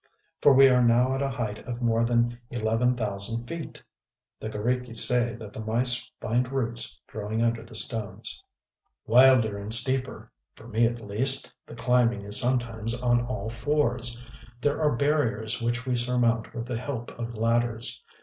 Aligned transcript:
For 0.41 0.51
we 0.53 0.67
are 0.67 0.81
now 0.83 1.13
at 1.13 1.21
a 1.21 1.29
height 1.29 1.59
of 1.67 1.79
more 1.83 2.03
than 2.03 2.39
eleven 2.49 2.95
thousand 2.95 3.45
feet! 3.45 3.83
The 4.39 4.49
g┼Źriki 4.49 4.95
say 4.95 5.35
that 5.35 5.53
the 5.53 5.59
mice 5.59 6.09
find 6.19 6.51
roots 6.51 6.99
growing 7.05 7.43
under 7.43 7.61
the 7.63 7.75
stones.... 7.75 8.43
Wilder 9.05 9.59
and 9.59 9.71
steeper; 9.71 10.31
for 10.55 10.67
me, 10.67 10.87
at 10.87 11.01
least, 11.01 11.53
the 11.67 11.75
climbing 11.75 12.23
is 12.23 12.39
sometimes 12.39 12.99
on 12.99 13.21
all 13.27 13.51
fours. 13.51 14.25
There 14.59 14.81
are 14.81 14.95
barriers 14.95 15.61
which 15.61 15.85
we 15.85 15.95
surmount 15.95 16.55
with 16.55 16.65
the 16.65 16.79
help 16.79 17.11
of 17.19 17.35
ladders. 17.35 18.03